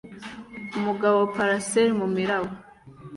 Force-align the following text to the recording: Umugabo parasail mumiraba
Umugabo 0.77 1.19
parasail 1.35 1.89
mumiraba 1.99 2.51